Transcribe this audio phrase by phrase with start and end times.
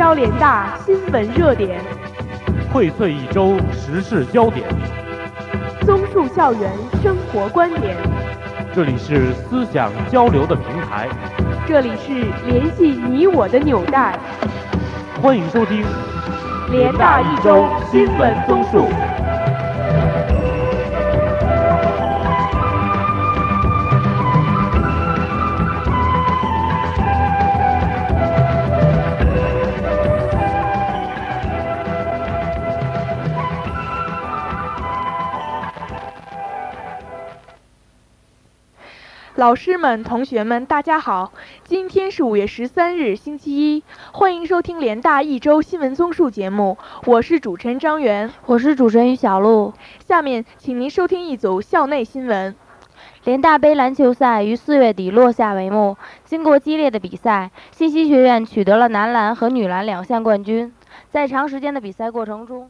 [0.00, 1.80] 焦联大新闻热点，
[2.72, 4.66] 荟萃一周时事焦点，
[5.82, 6.72] 综述校园
[7.02, 7.96] 生活观点。
[8.74, 11.08] 这里是思想交流的平台，
[11.66, 12.12] 这里是
[12.46, 14.18] 联系你我的纽带。
[15.22, 15.84] 欢迎收听
[16.70, 18.86] 联大一周新闻综述。
[39.36, 41.32] 老师们、同学们，大家好！
[41.62, 46.76] 今天是五月十三日，星期一，欢迎收听联大一周新闻综述节目。
[47.06, 49.72] 我是主持人张媛，我是主持人于小璐。
[50.04, 52.56] 下面，请您收听一组校内新闻。
[53.22, 55.96] 联大杯篮球赛于四月底落下帷幕。
[56.24, 60.72] 经过激烈的比赛，信息学院取得了男篮和女篮两项冠军。
[61.08, 62.68] 在长时间的比赛过程中，